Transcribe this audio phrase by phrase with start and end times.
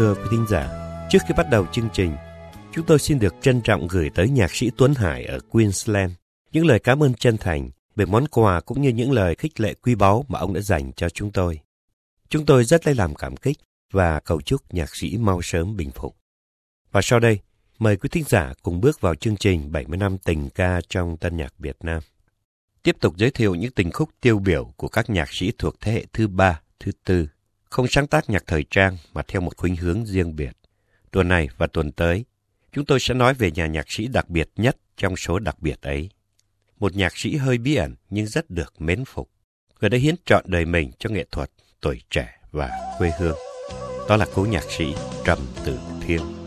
[0.00, 0.68] Thưa quý thính giả,
[1.10, 2.16] trước khi bắt đầu chương trình,
[2.72, 6.12] chúng tôi xin được trân trọng gửi tới nhạc sĩ Tuấn Hải ở Queensland
[6.52, 9.74] những lời cảm ơn chân thành về món quà cũng như những lời khích lệ
[9.82, 11.60] quý báu mà ông đã dành cho chúng tôi.
[12.28, 13.56] Chúng tôi rất lấy làm cảm kích
[13.92, 16.16] và cầu chúc nhạc sĩ mau sớm bình phục.
[16.92, 17.38] Và sau đây,
[17.78, 21.36] mời quý thính giả cùng bước vào chương trình 70 năm tình ca trong tân
[21.36, 22.02] nhạc Việt Nam.
[22.82, 25.92] Tiếp tục giới thiệu những tình khúc tiêu biểu của các nhạc sĩ thuộc thế
[25.92, 27.26] hệ thứ ba, thứ tư,
[27.70, 30.56] không sáng tác nhạc thời trang mà theo một khuynh hướng riêng biệt.
[31.10, 32.24] Tuần này và tuần tới,
[32.72, 35.82] chúng tôi sẽ nói về nhà nhạc sĩ đặc biệt nhất trong số đặc biệt
[35.82, 36.10] ấy.
[36.78, 39.30] Một nhạc sĩ hơi bí ẩn nhưng rất được mến phục.
[39.80, 43.38] Người đã hiến trọn đời mình cho nghệ thuật, tuổi trẻ và quê hương.
[44.08, 46.39] Đó là cố nhạc sĩ Trầm Tử Thiên.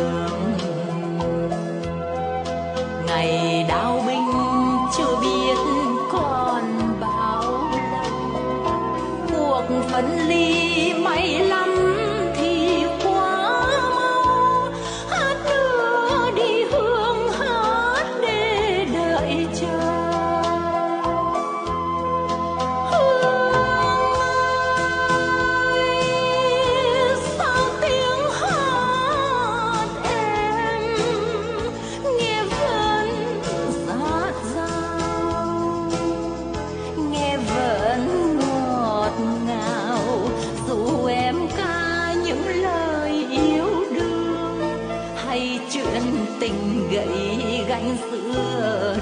[0.00, 0.29] love.
[46.40, 48.99] tình gậy gánh xưa.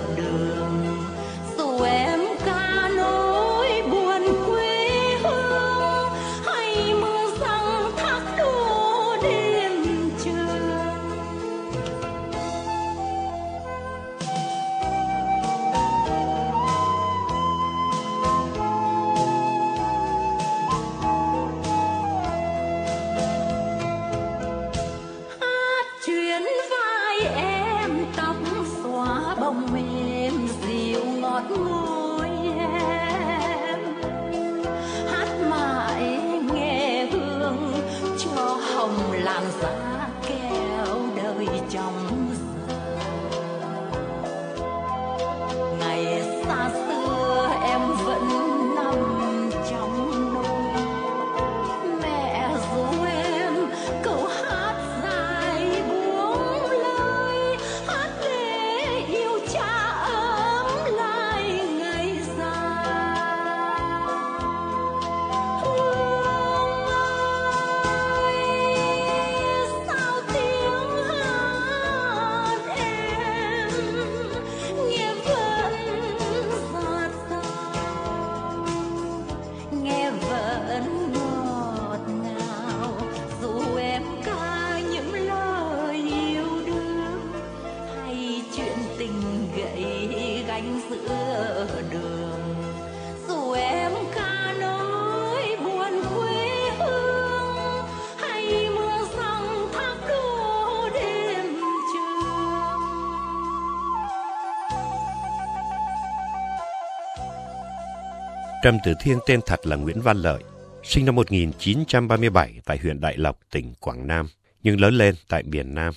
[108.62, 110.42] Trầm Tử Thiên tên thật là Nguyễn Văn Lợi,
[110.82, 114.28] sinh năm 1937 tại huyện Đại Lộc, tỉnh Quảng Nam,
[114.62, 115.94] nhưng lớn lên tại miền Nam.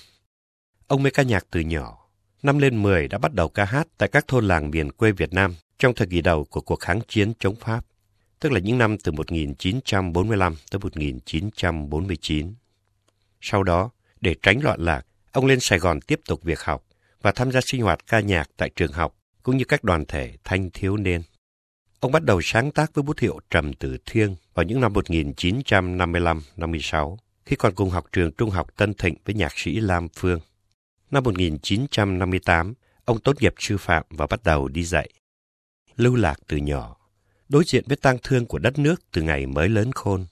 [0.86, 2.08] Ông mê ca nhạc từ nhỏ,
[2.42, 5.32] năm lên 10 đã bắt đầu ca hát tại các thôn làng miền quê Việt
[5.32, 7.86] Nam trong thời kỳ đầu của cuộc kháng chiến chống Pháp,
[8.40, 12.54] tức là những năm từ 1945 tới 1949.
[13.40, 16.84] Sau đó, để tránh loạn lạc, ông lên Sài Gòn tiếp tục việc học
[17.22, 20.36] và tham gia sinh hoạt ca nhạc tại trường học cũng như các đoàn thể
[20.44, 21.22] thanh thiếu niên.
[22.02, 27.16] Ông bắt đầu sáng tác với bút hiệu Trầm Tử Thiên vào những năm 1955-56,
[27.44, 30.40] khi còn cùng học trường Trung học Tân Thịnh với nhạc sĩ Lam Phương.
[31.10, 35.10] Năm 1958, ông tốt nghiệp sư phạm và bắt đầu đi dạy.
[35.96, 36.96] Lưu lạc từ nhỏ,
[37.48, 40.26] đối diện với tang thương của đất nước từ ngày mới lớn khôn,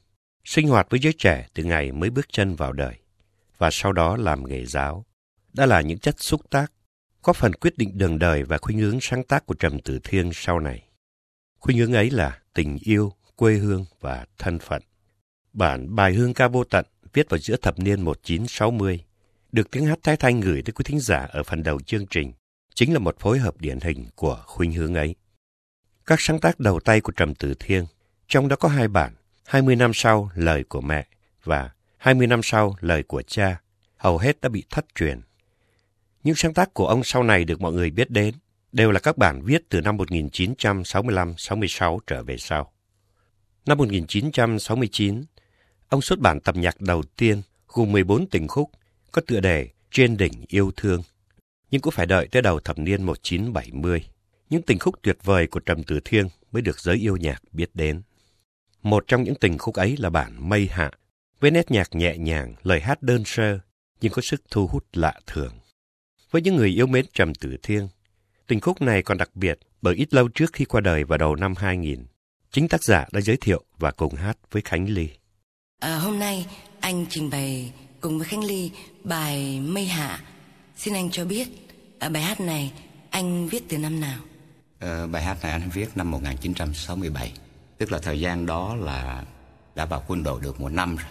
[0.44, 2.94] sinh hoạt với giới trẻ từ ngày mới bước chân vào đời,
[3.58, 5.04] và sau đó làm nghề giáo,
[5.52, 6.72] đã là những chất xúc tác,
[7.22, 10.30] có phần quyết định đường đời và khuynh hướng sáng tác của Trầm Tử Thiên
[10.34, 10.89] sau này.
[11.60, 14.82] Khuynh hướng ấy là tình yêu, quê hương và thân phận.
[15.52, 19.04] Bản bài hương ca vô tận viết vào giữa thập niên 1960
[19.52, 22.32] được tiếng hát thái thanh gửi tới quý thính giả ở phần đầu chương trình
[22.74, 25.14] chính là một phối hợp điển hình của khuynh hướng ấy.
[26.06, 27.84] Các sáng tác đầu tay của Trầm Tử Thiên,
[28.28, 29.14] trong đó có hai bản,
[29.46, 31.06] 20 năm sau lời của mẹ
[31.44, 33.60] và 20 năm sau lời của cha,
[33.96, 35.20] hầu hết đã bị thất truyền.
[36.24, 38.34] Những sáng tác của ông sau này được mọi người biết đến
[38.72, 42.72] đều là các bản viết từ năm 1965-66 trở về sau.
[43.66, 45.24] Năm 1969,
[45.88, 48.70] ông xuất bản tập nhạc đầu tiên gồm 14 tình khúc
[49.12, 51.02] có tựa đề Trên đỉnh yêu thương.
[51.70, 54.04] Nhưng cũng phải đợi tới đầu thập niên 1970,
[54.50, 57.70] những tình khúc tuyệt vời của Trầm Tử Thiên mới được giới yêu nhạc biết
[57.74, 58.02] đến.
[58.82, 60.90] Một trong những tình khúc ấy là bản Mây Hạ,
[61.40, 63.58] với nét nhạc nhẹ nhàng, lời hát đơn sơ,
[64.00, 65.52] nhưng có sức thu hút lạ thường.
[66.30, 67.88] Với những người yêu mến Trầm Tử Thiên,
[68.50, 71.36] tình khúc này còn đặc biệt bởi ít lâu trước khi qua đời vào đầu
[71.36, 72.04] năm 2000,
[72.50, 75.08] chính tác giả đã giới thiệu và cùng hát với Khánh Ly.
[75.80, 76.46] À, hôm nay
[76.80, 78.70] anh trình bày cùng với Khánh Ly
[79.04, 80.20] bài Mây Hạ.
[80.76, 81.48] Xin anh cho biết
[81.98, 82.72] à, bài hát này
[83.10, 84.18] anh viết từ năm nào?
[84.78, 87.32] À, bài hát này anh viết năm 1967,
[87.78, 89.24] tức là thời gian đó là
[89.74, 91.10] đã vào quân đội được một năm rồi.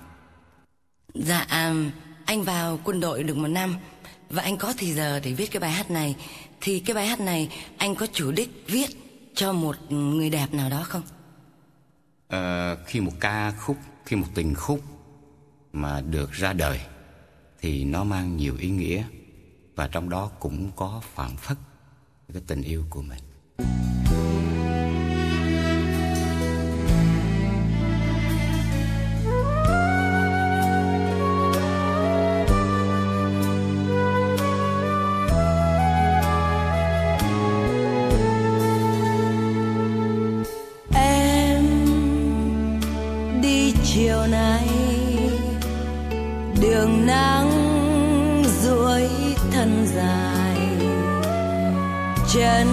[1.14, 1.74] Dạ, à,
[2.26, 3.76] anh vào quân đội được một năm
[4.30, 6.16] và anh có thì giờ để viết cái bài hát này
[6.62, 8.88] thì cái bài hát này anh có chủ đích viết
[9.36, 11.02] cho một người đẹp nào đó không?
[12.28, 14.82] À, khi một ca khúc, khi một tình khúc
[15.74, 16.80] mà được ra đời
[17.62, 19.04] thì nó mang nhiều ý nghĩa
[19.76, 21.58] và trong đó cũng có phản phất
[22.34, 23.24] cái tình yêu của mình.
[52.34, 52.68] Chân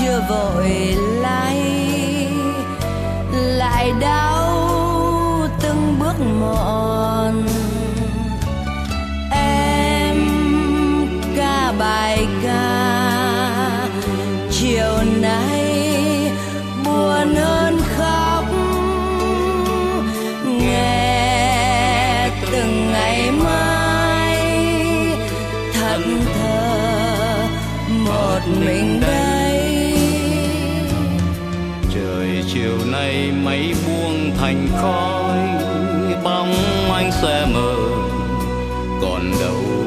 [0.00, 0.68] chưa vội
[1.20, 1.62] lay
[3.32, 7.01] lại đau từng bước mòn
[39.22, 39.81] còn đâu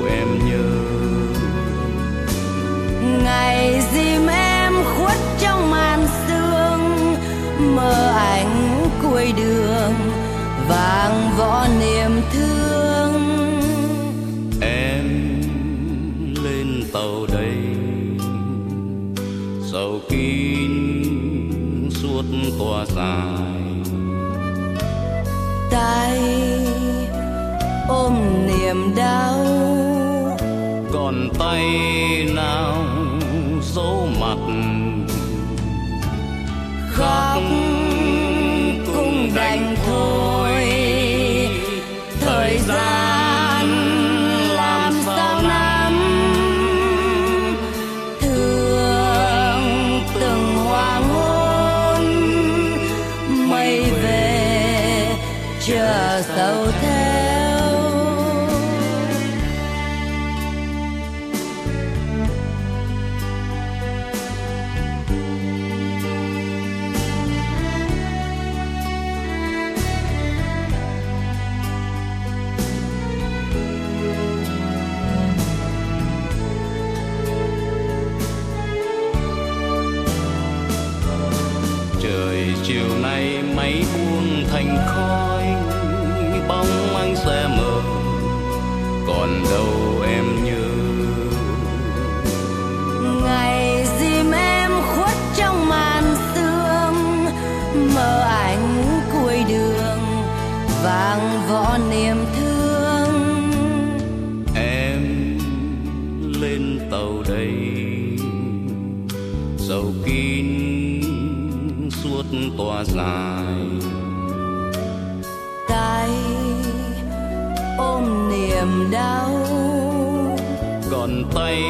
[121.06, 121.62] còn tay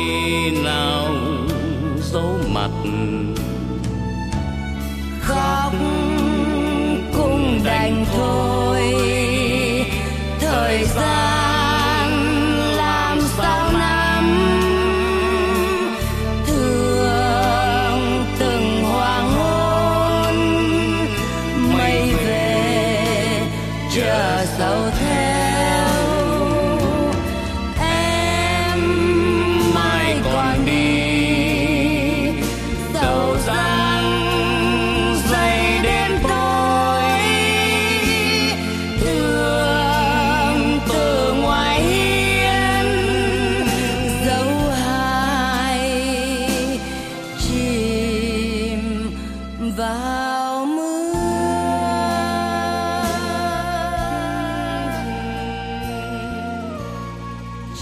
[0.63, 0.95] nào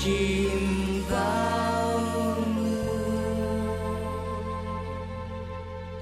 [0.04, 2.00] chìm vào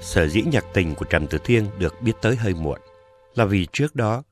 [0.00, 2.80] Sở dĩ nhạc tình của Trần Tử Thiên được biết tới hơi muộn
[3.34, 4.22] là vì trước đó,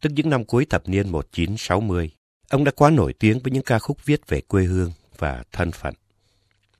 [0.00, 2.10] tức những năm cuối thập niên 1960,
[2.50, 5.72] ông đã quá nổi tiếng với những ca khúc viết về quê hương và thân
[5.72, 5.94] phận.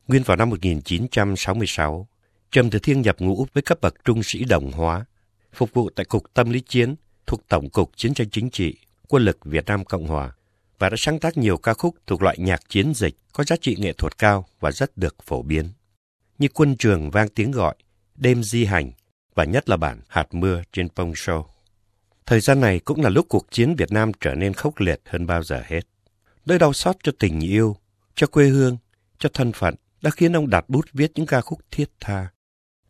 [0.08, 2.08] Nguyên vào năm 1966,
[2.50, 5.04] Trầm Tử Thiên nhập ngũ với cấp bậc trung sĩ đồng hóa,
[5.52, 6.94] phục vụ tại Cục Tâm lý Chiến
[7.26, 8.74] thuộc Tổng cục Chiến tranh Chính trị,
[9.08, 10.32] Quân lực Việt Nam Cộng Hòa
[10.78, 13.76] và đã sáng tác nhiều ca khúc thuộc loại nhạc chiến dịch có giá trị
[13.78, 15.68] nghệ thuật cao và rất được phổ biến.
[16.38, 17.74] Như Quân trường vang tiếng gọi,
[18.14, 18.92] Đêm di hành
[19.34, 21.44] và nhất là bản Hạt mưa trên Pông Show.
[22.26, 25.26] Thời gian này cũng là lúc cuộc chiến Việt Nam trở nên khốc liệt hơn
[25.26, 25.80] bao giờ hết.
[26.46, 27.76] Nỗi đau xót cho tình yêu,
[28.14, 28.76] cho quê hương,
[29.18, 32.28] cho thân phận đã khiến ông đặt bút viết những ca khúc thiết tha.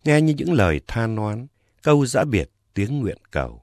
[0.04, 1.46] Nghe như những lời tha oán,
[1.82, 3.62] câu giã biệt, tiếng nguyện cầu.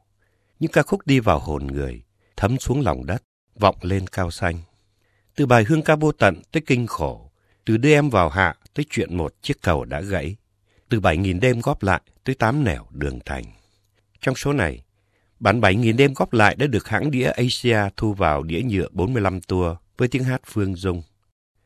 [0.60, 2.04] Những ca khúc đi vào hồn người,
[2.38, 3.24] thấm xuống lòng đất,
[3.60, 4.58] vọng lên cao xanh.
[5.36, 7.32] Từ bài hương ca vô tận tới kinh khổ,
[7.66, 10.36] từ đưa em vào hạ tới chuyện một chiếc cầu đã gãy,
[10.90, 13.44] từ bảy nghìn đêm góp lại tới tám nẻo đường thành.
[14.22, 14.84] Trong số này,
[15.40, 18.88] bản bảy nghìn đêm góp lại đã được hãng đĩa Asia thu vào đĩa nhựa
[18.92, 21.04] 45 tour với tiếng hát Phương Dung.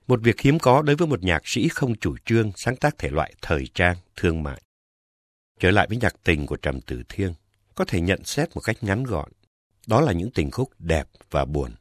[0.08, 3.10] Một việc hiếm có đối với một nhạc sĩ không chủ trương sáng tác thể
[3.10, 4.62] loại thời trang, thương mại.
[5.60, 7.34] Trở lại với nhạc tình của Trầm Tử Thiên,
[7.76, 9.32] có thể nhận xét một cách ngắn gọn.
[9.90, 11.72] Đó là những tình khúc đẹp và buồn.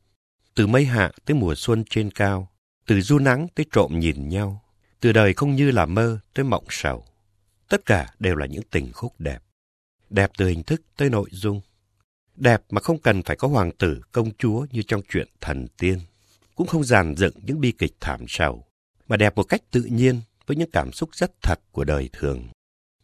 [0.54, 2.48] Từ mây hạ tới mùa xuân trên cao,
[2.86, 4.62] từ du nắng tới trộm nhìn nhau,
[5.00, 7.04] từ đời không như là mơ tới mộng sầu.
[7.68, 9.38] Tất cả đều là những tình khúc đẹp.
[10.10, 11.60] Đẹp từ hình thức tới nội dung.
[12.34, 15.98] Đẹp mà không cần phải có hoàng tử, công chúa như trong chuyện thần tiên.
[16.54, 18.64] Cũng không giàn dựng những bi kịch thảm sầu,
[19.08, 22.48] mà đẹp một cách tự nhiên với những cảm xúc rất thật của đời thường.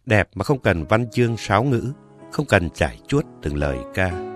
[0.06, 1.92] Đẹp mà không cần văn chương sáo ngữ,
[2.32, 4.33] không cần trải chuốt từng lời ca.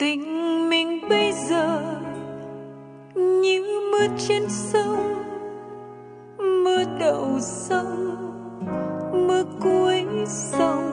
[0.00, 1.82] Tình mình bây giờ
[3.14, 5.24] như mưa trên sông,
[6.38, 8.16] mưa đầu sông,
[9.12, 10.90] mưa cuối sông.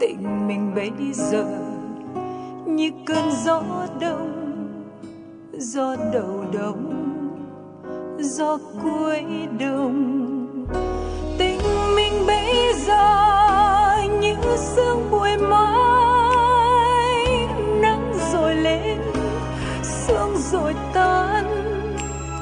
[0.00, 1.44] Tình mình bây giờ
[2.66, 3.62] như cơn gió
[4.00, 4.32] đông,
[5.52, 6.94] gió đầu đông,
[8.18, 9.22] gió cuối
[9.60, 10.56] đông.
[11.38, 11.60] Tình
[11.96, 13.06] mình bây giờ
[14.20, 15.10] như sương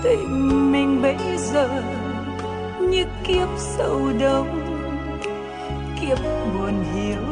[0.02, 1.68] tình mình bây giờ
[2.80, 4.60] như kiếp sâu đông.
[6.00, 6.18] Kiếp
[6.54, 7.22] buồn hiu,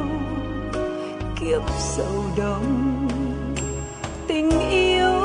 [1.40, 3.08] kiếp sâu đông.
[4.26, 5.20] Tình yêu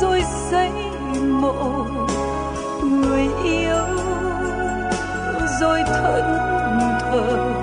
[0.00, 0.70] rồi xây
[1.30, 1.86] mộ,
[2.82, 3.84] người yêu
[5.60, 6.24] rồi thẫn
[7.00, 7.54] thờ.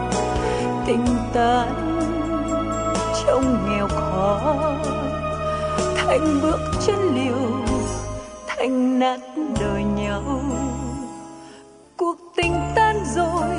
[0.86, 2.00] Tình tan
[3.26, 4.40] trong nghèo khó,
[5.96, 7.64] thành bước chân liều
[8.64, 9.20] anh nát
[9.60, 10.24] đời nhau.
[11.98, 13.50] Cuộc tình tan rồi,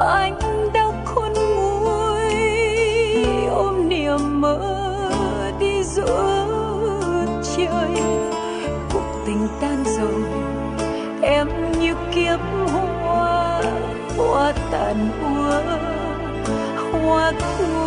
[0.00, 0.38] anh
[0.74, 2.32] đau khôn nguôi.
[3.50, 5.10] Ôm niềm mơ
[5.60, 6.46] đi giữa
[7.56, 8.02] trời.
[8.92, 10.22] Cuộc tình tan rồi,
[11.22, 11.48] em
[11.80, 12.40] như kiếp
[12.72, 13.62] hoa
[14.16, 15.60] hoa tàn úa
[17.02, 17.77] hoa cuối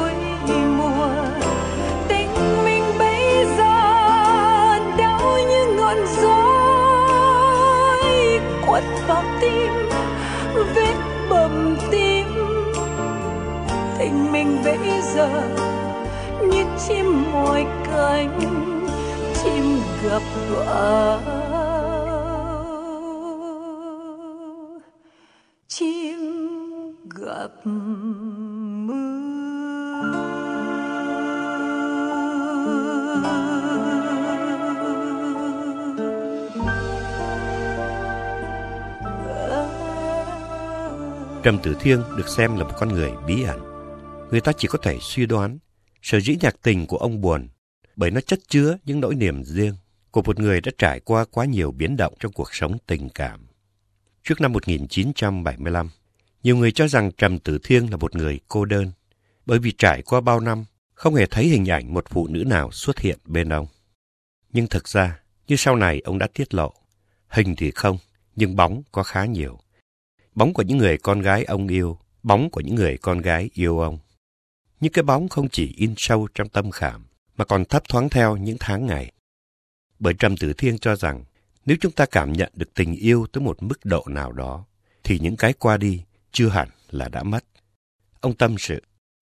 [9.12, 9.72] vào tim,
[10.76, 10.96] vết
[11.30, 12.28] bầm tim
[14.00, 15.30] tình mình bây giờ,
[16.42, 18.40] như chim mồi cánh
[19.44, 19.64] chim
[20.04, 21.20] gặp vợ
[25.68, 26.20] chim
[27.16, 27.52] gặp
[41.44, 43.60] Trầm Tử Thiêng được xem là một con người bí ẩn.
[44.32, 45.60] Người ta chỉ có thể suy đoán
[46.02, 47.50] sở dĩ nhạc tình của ông buồn
[47.96, 49.76] bởi nó chất chứa những nỗi niềm riêng
[50.12, 53.48] của một người đã trải qua quá nhiều biến động trong cuộc sống tình cảm.
[54.24, 55.90] Trước năm 1975,
[56.44, 58.92] nhiều người cho rằng Trầm Tử Thiêng là một người cô đơn
[59.46, 62.72] bởi vì trải qua bao năm không hề thấy hình ảnh một phụ nữ nào
[62.72, 63.68] xuất hiện bên ông.
[64.54, 66.74] Nhưng thực ra, như sau này ông đã tiết lộ,
[67.28, 67.98] hình thì không,
[68.36, 69.60] nhưng bóng có khá nhiều
[70.36, 73.80] bóng của những người con gái ông yêu, bóng của những người con gái yêu
[73.80, 74.00] ông.
[74.80, 77.06] những cái bóng không chỉ in sâu trong tâm khảm,
[77.38, 79.12] mà còn thấp thoáng theo những tháng ngày.
[80.00, 81.24] Bởi Trầm Tử Thiên cho rằng,
[81.66, 84.66] nếu chúng ta cảm nhận được tình yêu tới một mức độ nào đó,
[85.04, 87.46] thì những cái qua đi chưa hẳn là đã mất.
[88.20, 88.82] Ông tâm sự,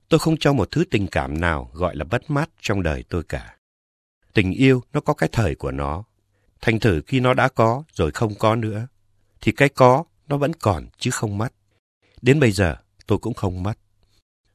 [0.10, 3.24] tôi không cho một thứ tình cảm nào gọi là bất mát trong đời tôi
[3.24, 3.56] cả.
[4.34, 6.04] Tình yêu nó có cái thời của nó.
[6.62, 8.88] Thành thử khi nó đã có rồi không có nữa,
[9.42, 11.54] thì cái có nó vẫn còn chứ không mất.
[12.22, 12.76] Đến bây giờ
[13.08, 13.78] tôi cũng không mất.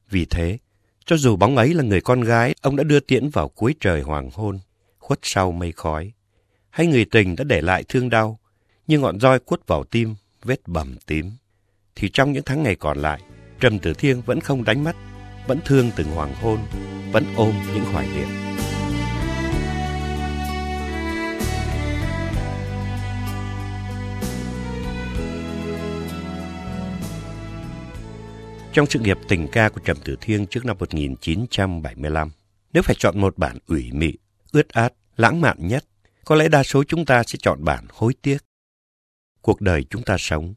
[0.09, 0.57] Vì thế,
[1.05, 4.01] cho dù bóng ấy là người con gái ông đã đưa tiễn vào cuối trời
[4.01, 4.59] hoàng hôn,
[4.99, 6.11] khuất sau mây khói,
[6.69, 8.39] hay người tình đã để lại thương đau,
[8.87, 11.31] như ngọn roi quất vào tim, vết bầm tím,
[11.95, 13.21] thì trong những tháng ngày còn lại,
[13.59, 14.95] Trầm Tử Thiên vẫn không đánh mất,
[15.47, 16.59] vẫn thương từng hoàng hôn,
[17.11, 18.27] vẫn ôm những hoài niệm.
[28.75, 32.31] Trong sự nghiệp tình ca của Trầm Tử thiêng trước năm 1975,
[32.73, 34.13] nếu phải chọn một bản ủy mị,
[34.51, 35.85] ướt át, lãng mạn nhất,
[36.25, 38.37] có lẽ đa số chúng ta sẽ chọn bản hối tiếc.
[39.41, 40.53] Cuộc đời chúng ta sống,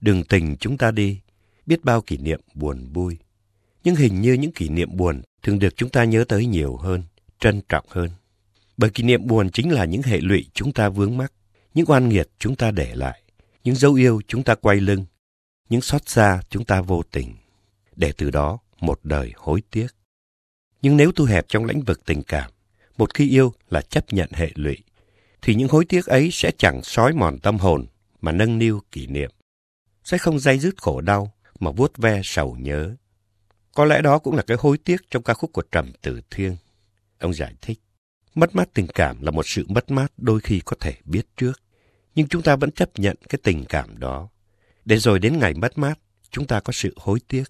[0.00, 1.20] đường tình chúng ta đi,
[1.66, 3.18] biết bao kỷ niệm buồn vui.
[3.84, 7.02] Nhưng hình như những kỷ niệm buồn thường được chúng ta nhớ tới nhiều hơn,
[7.40, 8.10] trân trọng hơn.
[8.76, 11.32] Bởi kỷ niệm buồn chính là những hệ lụy chúng ta vướng mắc,
[11.74, 13.22] những oan nghiệt chúng ta để lại,
[13.64, 15.04] những dấu yêu chúng ta quay lưng,
[15.68, 17.34] những xót xa chúng ta vô tình
[17.96, 19.86] để từ đó một đời hối tiếc.
[20.82, 22.50] Nhưng nếu thu hẹp trong lĩnh vực tình cảm,
[22.96, 24.76] một khi yêu là chấp nhận hệ lụy,
[25.42, 27.86] thì những hối tiếc ấy sẽ chẳng sói mòn tâm hồn
[28.20, 29.30] mà nâng niu kỷ niệm.
[30.04, 32.94] Sẽ không dây dứt khổ đau mà vuốt ve sầu nhớ.
[33.74, 36.56] Có lẽ đó cũng là cái hối tiếc trong ca khúc của Trầm Tử Thiên.
[37.18, 37.80] Ông giải thích,
[38.34, 41.62] mất mát tình cảm là một sự mất mát đôi khi có thể biết trước,
[42.14, 44.28] nhưng chúng ta vẫn chấp nhận cái tình cảm đó.
[44.84, 45.98] Để rồi đến ngày mất mát,
[46.30, 47.44] chúng ta có sự hối tiếc.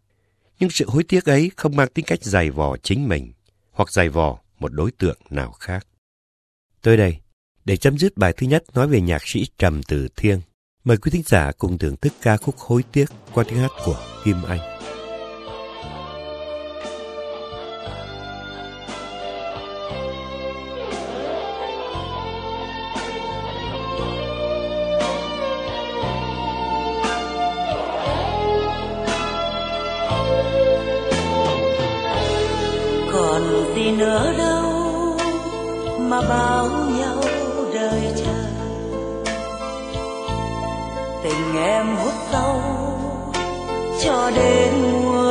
[0.60, 3.32] Nhưng sự hối tiếc ấy không mang tính cách giày vò chính mình
[3.70, 5.86] hoặc giày vò một đối tượng nào khác.
[6.82, 7.16] Tới đây,
[7.64, 10.40] để chấm dứt bài thứ nhất nói về nhạc sĩ Trầm từ Thiên,
[10.84, 14.00] mời quý thính giả cùng thưởng thức ca khúc Hối Tiếc qua tiếng hát của
[14.24, 14.60] Kim Anh.
[33.74, 34.62] Nữa đâu
[35.98, 37.22] mà bao nhau
[37.74, 38.34] đời chờ.
[41.22, 42.60] Tình em hút sâu
[44.04, 45.23] cho đến mùa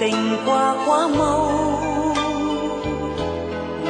[0.00, 1.52] tình qua quá mau.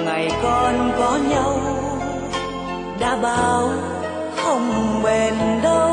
[0.05, 1.59] Ngày còn có nhau
[3.01, 3.71] đã bao
[4.37, 5.90] không bền đâu.